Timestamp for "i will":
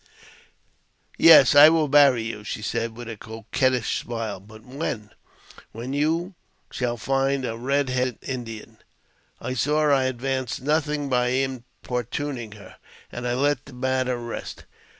1.53-1.87